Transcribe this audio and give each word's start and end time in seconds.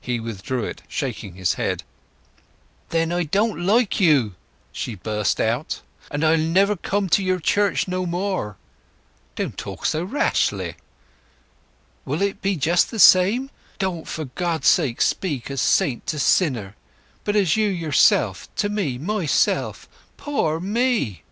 He 0.00 0.20
withdrew 0.20 0.64
it, 0.64 0.80
shaking 0.88 1.34
his 1.34 1.52
head. 1.60 1.82
"Then 2.88 3.12
I 3.12 3.24
don't 3.24 3.60
like 3.66 4.00
you!" 4.00 4.34
she 4.72 4.94
burst 4.94 5.38
out, 5.38 5.82
"and 6.10 6.24
I'll 6.24 6.38
never 6.38 6.76
come 6.76 7.10
to 7.10 7.22
your 7.22 7.40
church 7.40 7.86
no 7.86 8.06
more!" 8.06 8.56
"Don't 9.34 9.58
talk 9.58 9.84
so 9.84 10.02
rashly." 10.02 10.76
"Perhaps 12.06 12.22
it 12.22 12.32
will 12.32 12.32
be 12.40 12.56
just 12.56 12.90
the 12.90 12.98
same 12.98 13.32
to 13.32 13.34
him 13.34 13.42
if 13.42 13.52
you 13.52 13.78
don't?... 13.78 13.90
Will 13.90 13.98
it 14.00 14.00
be 14.00 14.00
just 14.00 14.00
the 14.00 14.00
same? 14.00 14.00
Don't 14.00 14.08
for 14.08 14.24
God's 14.40 14.68
sake 14.68 15.02
speak 15.02 15.50
as 15.50 15.60
saint 15.60 16.06
to 16.06 16.18
sinner, 16.18 16.74
but 17.24 17.36
as 17.36 17.58
you 17.58 17.68
yourself 17.68 18.48
to 18.54 18.70
me 18.70 18.96
myself—poor 18.96 20.58
me!" 20.58 21.22